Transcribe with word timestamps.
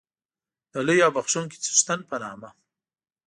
د 0.73 0.75
لوی 0.87 0.99
او 1.05 1.11
بخښونکی 1.17 1.57
څښتن 1.65 1.99
په 2.09 2.15
نامه 2.23 2.49